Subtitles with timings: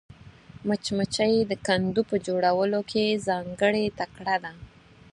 [0.67, 4.51] مچمچۍ د کندو په جوړولو کې ځانګړې تکړه ده